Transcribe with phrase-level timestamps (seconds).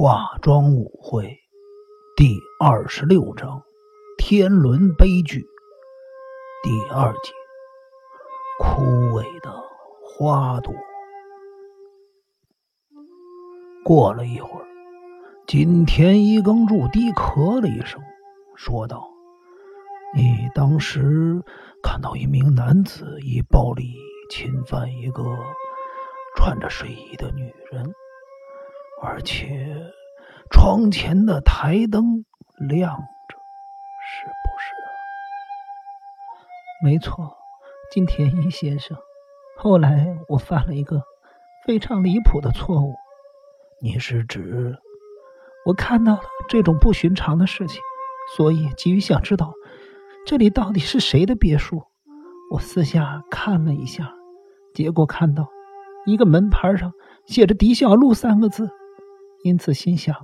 [0.00, 1.40] 化妆舞会
[2.16, 3.60] 第二十六章：
[4.16, 5.44] 天伦悲剧
[6.62, 7.32] 第二节：
[8.60, 9.52] 枯萎的
[10.00, 10.72] 花朵。
[13.84, 14.66] 过了一会儿，
[15.48, 18.00] 金田一耕助低咳了一声，
[18.54, 19.10] 说道
[20.14, 21.42] ：“你当时
[21.82, 23.96] 看到一名男子以暴力
[24.30, 25.24] 侵犯一个
[26.36, 27.92] 穿着睡衣的女人。”
[29.00, 29.92] 而且，
[30.50, 32.24] 窗前的台灯
[32.68, 33.38] 亮着，
[34.02, 34.74] 是不是？
[36.84, 37.36] 没错，
[37.92, 38.96] 金田一先生。
[39.56, 41.02] 后来我犯了一个
[41.64, 42.94] 非常离谱的错误。
[43.80, 44.76] 你是指
[45.64, 47.80] 我看到了这种不寻常的事情，
[48.36, 49.52] 所以急于想知道
[50.26, 51.84] 这里到底是谁的别墅。
[52.52, 54.12] 我私下看了一下，
[54.74, 55.46] 结果看到
[56.06, 56.92] 一个门牌上
[57.26, 58.68] 写着“狄小璐”三个字。
[59.44, 60.14] 因此心想，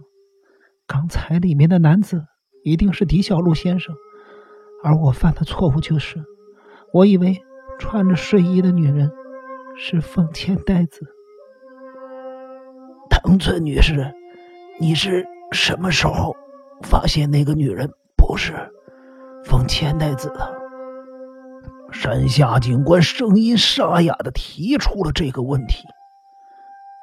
[0.86, 2.24] 刚才里面的男子
[2.64, 3.94] 一定是狄小璐先生，
[4.82, 6.22] 而我犯的错误就是，
[6.92, 7.40] 我以为
[7.78, 9.10] 穿着睡衣的女人
[9.76, 11.00] 是凤千代子。
[13.08, 14.12] 藤村女士，
[14.80, 16.36] 你是什么时候
[16.82, 18.52] 发现那个女人不是
[19.44, 20.52] 凤千代子的？
[21.92, 25.84] 山下警官声音沙哑的提出了这个问题。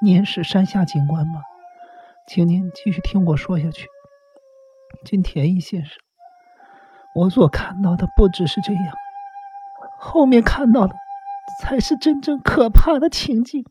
[0.03, 1.40] 您是山下警官吗？
[2.34, 3.90] 请您继续听我说下去，
[5.04, 5.98] 金田一先生，
[7.14, 8.94] 我所看到的不只是这样，
[10.00, 10.96] 后面看到的
[11.59, 13.66] 才是真正可怕的情景。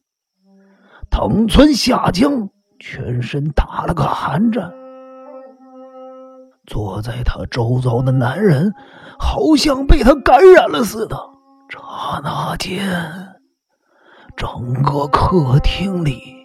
[1.08, 4.70] 藤村下江全身打了个寒战，
[6.66, 8.74] 坐在他周遭的男人
[9.18, 11.16] 好像被他感染了似的。
[11.70, 13.40] 刹那间，
[14.36, 16.39] 整个客厅里。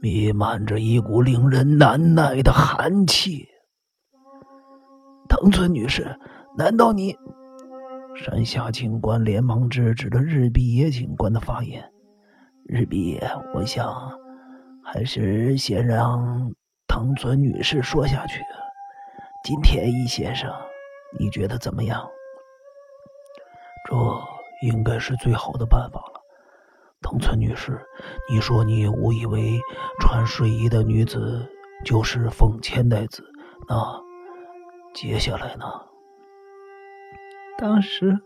[0.00, 3.46] 弥漫着一股令人难耐的寒气。
[5.28, 6.16] 藤村女士，
[6.56, 7.16] 难道你？
[8.14, 11.84] 山下警官连忙制止了日比野警官的发言。
[12.64, 13.20] 日比野，
[13.54, 14.10] 我想
[14.84, 16.52] 还是先让
[16.86, 18.40] 藤村女士说下去。
[19.44, 20.52] 金田一先生，
[21.18, 22.08] 你觉得怎么样？
[23.84, 23.96] 这
[24.66, 26.17] 应该是最好的办法了。
[27.00, 27.80] 藤村女士，
[28.30, 29.58] 你说你误以为
[30.00, 31.46] 穿睡衣的女子
[31.84, 33.24] 就是凤千代子，
[33.68, 34.02] 那
[34.94, 35.64] 接下来呢？
[37.56, 38.18] 当时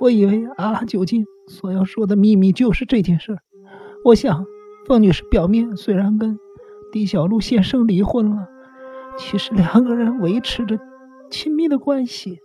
[0.00, 3.38] 我以为阿九金所要说的秘密就是这件事。
[4.04, 4.44] 我想，
[4.86, 6.38] 凤女士表面虽然跟
[6.92, 8.48] 狄小璐先生离婚了，
[9.16, 10.78] 其实两个人维持着
[11.30, 12.40] 亲密的关系。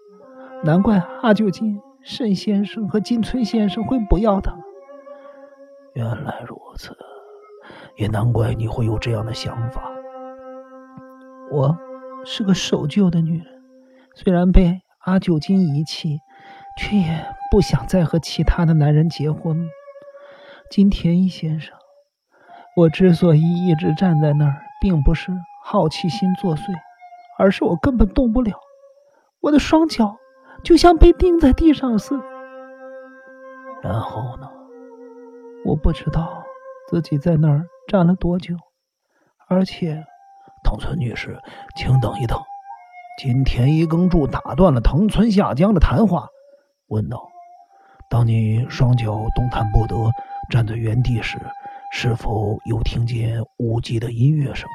[0.63, 4.55] 难怪阿九金、沈先生和金村先生会不要她。
[5.93, 6.95] 原来如此，
[7.97, 9.91] 也难怪你会有这样的想法。
[11.51, 11.77] 我
[12.25, 13.61] 是个守旧的女人，
[14.15, 16.19] 虽然被阿九金遗弃，
[16.79, 19.69] 却也不想再和其他的男人结婚。
[20.71, 21.75] 金田一先生，
[22.75, 25.31] 我之所以一直站在那儿，并不是
[25.63, 26.73] 好奇心作祟，
[27.37, 28.59] 而是我根本动不了，
[29.41, 30.17] 我的双脚
[30.63, 32.23] 就像被钉在地上似的。
[33.83, 34.49] 然后呢？
[35.65, 36.43] 我不知道
[36.89, 38.55] 自己在那儿站了多久，
[39.47, 40.03] 而且，
[40.63, 41.39] 藤村女士，
[41.75, 42.37] 请等一等。
[43.17, 46.27] 金田一耕助打断了藤村下江的谈话，
[46.87, 47.29] 问道
[48.09, 49.95] ：“当你双脚动弹不得，
[50.49, 51.39] 站在原地时，
[51.91, 54.67] 是否有听见舞伎的音乐声？”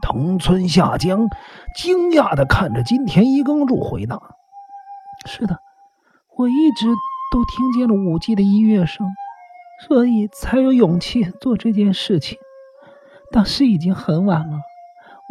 [0.00, 1.28] 藤村下江
[1.76, 4.18] 惊讶的看着金田一耕助，回答
[5.26, 5.58] ：“是的，
[6.38, 6.86] 我一直
[7.30, 9.06] 都听见了舞伎的音乐声。”
[9.88, 12.38] 所以才有勇气做这件事情。
[13.32, 14.58] 当时已经很晚了，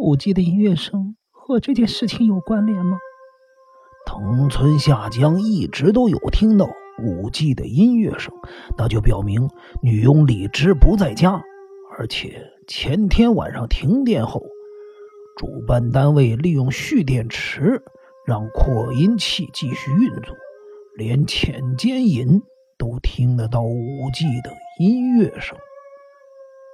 [0.00, 2.98] 舞姬的音乐声和这件事情有关联吗？
[4.06, 6.66] 藤村下江一直都有听到
[7.02, 8.34] 舞姬的音乐声，
[8.76, 9.48] 那就表明
[9.82, 11.42] 女佣李枝不在家，
[11.96, 14.42] 而且前天晚上停电后，
[15.36, 17.82] 主办单位利用蓄电池
[18.26, 20.34] 让扩音器继续运作，
[20.96, 22.42] 连浅间隐。
[22.80, 25.54] 都听得到舞伎的音乐声。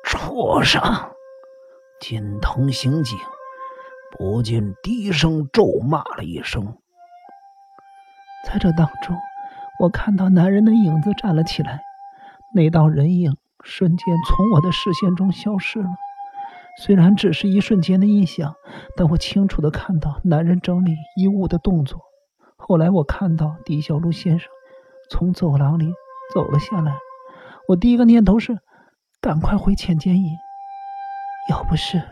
[0.04, 0.80] 畜生！
[2.00, 3.18] 金藤刑警
[4.16, 6.76] 不禁低声咒骂了一声。
[8.46, 9.16] 在这当中，
[9.80, 11.80] 我看到男人的影子站了起来，
[12.54, 15.88] 那道人影瞬间从我的视线中消失了。
[16.78, 18.54] 虽然只是一瞬间的印象，
[18.96, 22.00] 但我清楚的看到男人整理衣物的动作。
[22.54, 24.48] 后来我看到狄小璐先生。
[25.10, 25.92] 从走廊里
[26.34, 26.98] 走了下来，
[27.68, 28.58] 我第一个念头是
[29.20, 30.36] 赶快回浅间营。
[31.48, 32.02] 要不是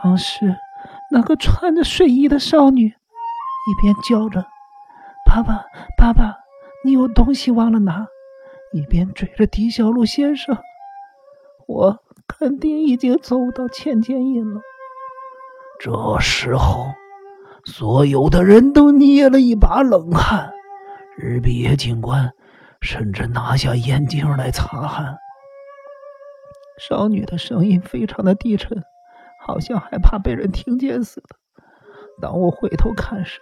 [0.00, 0.56] 当时，
[1.10, 4.46] 那个穿着睡衣的少女一边叫着
[5.26, 5.64] “爸爸，
[5.96, 6.36] 爸爸，
[6.84, 8.06] 你有东西忘了拿”，
[8.72, 10.56] 一边追着狄小璐先生。
[11.66, 11.98] 我
[12.28, 14.60] 肯定已经走到浅间印了。
[15.80, 16.92] 这时候，
[17.64, 20.51] 所有的人都捏了一把冷汗。
[21.18, 22.32] 日比野警官
[22.80, 25.16] 甚至拿下眼镜来擦汗。
[26.78, 28.82] 少女的声音非常的低沉，
[29.46, 31.36] 好像害怕被人听见似的。
[32.20, 33.40] 当我回头看时，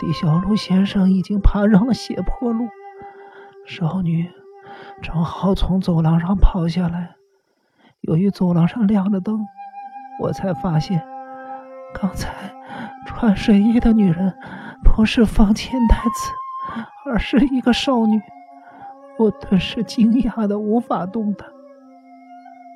[0.00, 2.68] 狄小璐先生已经爬上了斜坡路，
[3.66, 4.28] 少女
[5.00, 7.14] 正好从走廊上跑下来。
[8.00, 9.46] 由于走廊上亮着灯，
[10.20, 11.06] 我才发现
[11.94, 12.52] 刚才
[13.06, 14.34] 穿睡衣的女人
[14.82, 16.32] 不是方千代子。
[17.10, 18.22] 而是一个少女，
[19.18, 21.48] 我顿时惊讶的无法动弹。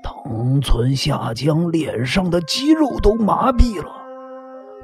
[0.03, 3.93] 藤村下江脸上的肌肉都麻痹了，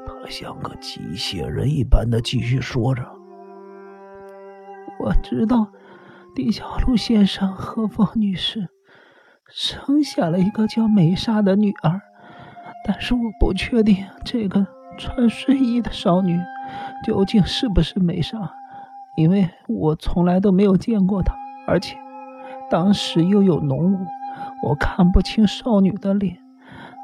[0.06, 3.02] 他像个机械人一般的继续说着
[5.02, 5.67] ：“我知道，
[6.32, 8.69] 丁小璐先生和方女士
[9.49, 12.00] 生下了一个叫美莎的女儿，
[12.87, 14.64] 但是我不确定这个
[14.97, 16.38] 穿睡衣的少女
[17.05, 18.38] 究竟是不是美莎。”
[19.17, 21.35] 因为我从来都没有见过她，
[21.67, 21.97] 而且
[22.71, 24.07] 当时又有浓雾，
[24.62, 26.39] 我看不清少女的脸。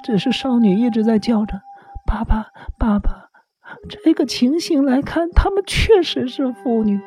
[0.04, 1.62] 只是少女一直在叫着
[2.06, 3.30] “爸爸，爸爸”。
[3.88, 7.00] 这个情形来看，他们确实是父女。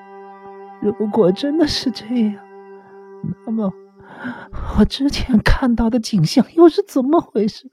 [0.81, 2.36] 如果真的是这样，
[3.46, 3.72] 那么
[4.78, 7.72] 我之前看到的景象又是怎么回事？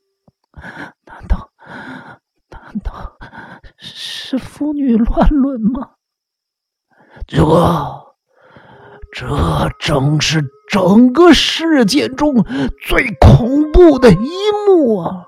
[1.07, 1.51] 难道
[2.51, 3.17] 难道
[3.77, 5.96] 是父女乱伦吗？
[7.27, 7.39] 这，
[9.13, 9.27] 这
[9.79, 12.45] 正是整个事件中
[12.87, 14.31] 最恐怖的一
[14.67, 15.25] 幕啊！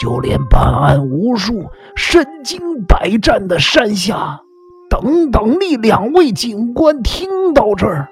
[0.00, 4.40] 就连办案无数、身经百战的山下
[4.88, 8.08] 等等力两位警官听到这儿，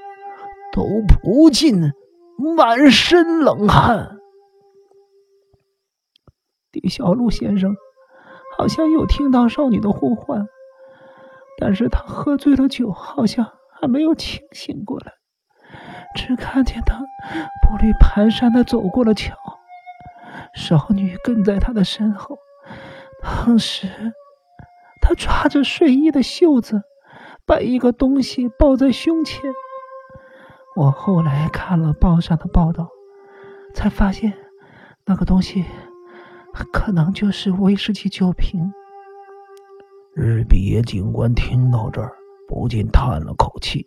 [0.72, 0.82] 都
[1.22, 1.92] 不禁
[2.56, 4.18] 满身冷汗。
[6.72, 7.74] 李小璐先生
[8.58, 10.46] 好像又听到少女的呼唤。
[11.58, 13.50] 但是他喝醉了酒，好像
[13.80, 15.12] 还没有清醒过来，
[16.14, 19.34] 只看见他步履蹒跚的走过了桥，
[20.54, 22.36] 少女跟在他的身后。
[23.22, 23.88] 当时
[25.00, 26.82] 他抓着睡衣的袖子，
[27.46, 29.40] 把一个东西抱在胸前。
[30.76, 32.88] 我后来看了报上的报道，
[33.74, 34.34] 才发现
[35.06, 35.64] 那个东西
[36.72, 38.72] 可能就是威士忌酒瓶。
[40.18, 42.10] 日比野警官听到这儿，
[42.48, 43.86] 不禁叹了口气。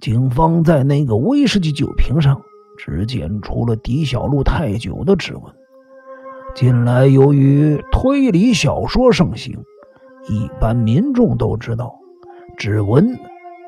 [0.00, 2.40] 警方在那个威士忌酒瓶上
[2.78, 5.42] 只检出了狄小璐太久的指纹。
[6.54, 9.62] 近来由于推理小说盛行，
[10.30, 11.94] 一般民众都知道，
[12.56, 13.14] 指纹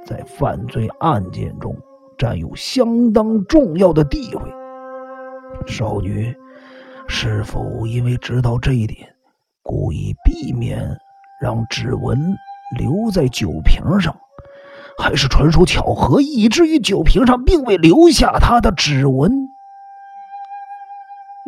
[0.06, 1.76] 在犯罪案件中
[2.16, 4.42] 占有相当重要的地位。
[5.66, 6.34] 少女
[7.06, 9.06] 是否因为知道这一点，
[9.62, 10.88] 故意避免？
[11.40, 12.36] 让指纹
[12.76, 14.16] 留在酒瓶上，
[14.98, 19.48] 还是纯属巧合，以至于酒瓶上并未留下他的指纹。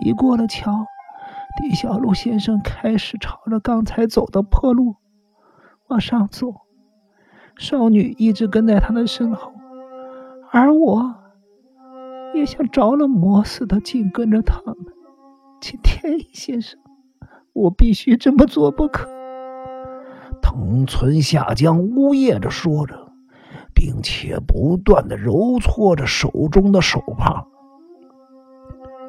[0.02, 0.86] 一过了桥，
[1.56, 4.96] 狄小璐先生开始朝着刚才走的破路
[5.88, 6.52] 往上走，
[7.56, 9.54] 少女一直跟在他的身后，
[10.50, 11.14] 而我
[12.34, 14.76] 也像着了魔似的紧跟着他们。
[15.62, 16.78] 请天一先生，
[17.54, 19.15] 我必须这么做不可。
[20.48, 23.10] 藤村下江呜咽着说着，
[23.74, 27.44] 并且不断的揉搓着手中的手帕。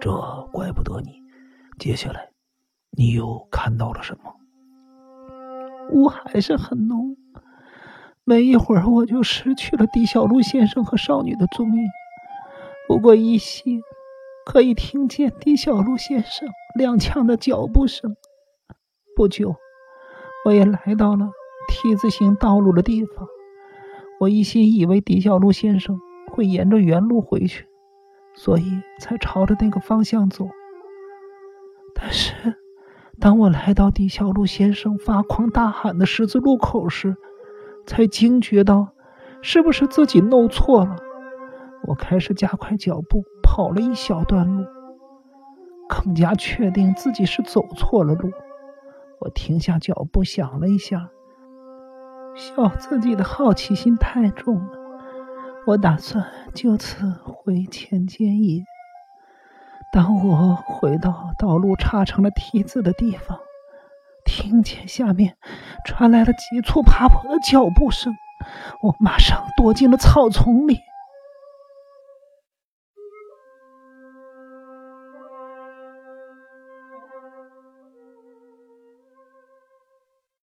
[0.01, 0.12] 这
[0.51, 1.22] 怪不得你。
[1.77, 2.32] 接下来，
[2.89, 4.34] 你又看到了什么？
[5.91, 7.15] 雾还是很浓，
[8.24, 11.84] 没一会儿我就失去了狄小璐先生和少女的踪影。
[12.88, 13.79] 不过依稀
[14.44, 18.15] 可以听见狄小璐先生踉跄的脚步声。
[19.15, 19.56] 不久。
[20.48, 21.30] 我也来到了
[21.68, 23.27] T 字形道路的地方。
[24.18, 26.00] 我一心以为狄小璐先生
[26.32, 27.66] 会沿着原路回去，
[28.34, 28.63] 所以
[29.01, 30.48] 才朝着那个方向走。
[31.94, 32.56] 但是，
[33.20, 37.18] 当我来到狄小璐先生发狂大喊的十字路口时，
[37.86, 38.94] 才惊觉到
[39.42, 40.96] 是不是自己弄错了。
[41.89, 44.63] 我开始加快脚步，跑了一小段路，
[45.89, 48.32] 更加确定自己是走错了路。
[49.27, 51.10] 我停下脚步，想了一下，
[52.34, 54.72] 笑自己的好奇心太重了。
[55.65, 58.63] 我打算就此回前间野。
[59.91, 63.38] 当我回到道路岔成了梯子的地方，
[64.24, 65.36] 听见下面
[65.84, 68.15] 传来了急促爬坡的脚步声，
[68.81, 70.79] 我马上躲进了草丛里。